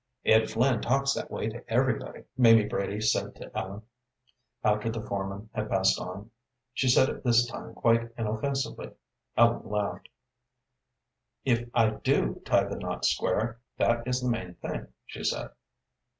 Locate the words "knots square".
12.79-13.59